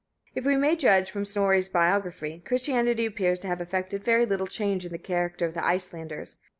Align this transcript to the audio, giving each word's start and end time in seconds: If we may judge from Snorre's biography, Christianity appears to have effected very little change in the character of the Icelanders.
If 0.33 0.45
we 0.47 0.55
may 0.55 0.75
judge 0.75 1.11
from 1.11 1.25
Snorre's 1.25 1.69
biography, 1.69 2.41
Christianity 2.43 3.05
appears 3.05 3.39
to 3.41 3.47
have 3.47 3.61
effected 3.61 4.03
very 4.03 4.25
little 4.25 4.47
change 4.47 4.83
in 4.83 4.91
the 4.91 4.97
character 4.97 5.45
of 5.45 5.53
the 5.53 5.63
Icelanders. 5.63 6.41